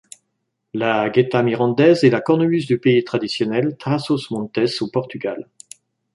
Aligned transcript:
La 0.73 1.11
gaîta 1.11 1.43
mirandaise 1.43 2.03
est 2.03 2.09
la 2.09 2.21
cornemuse 2.21 2.65
du 2.65 2.79
pays 2.79 3.03
traditionnel 3.03 3.77
Trás-os-Montes 3.77 4.57
au 4.79 4.87
Portugal. 4.87 5.47